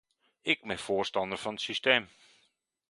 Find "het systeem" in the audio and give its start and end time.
1.53-2.09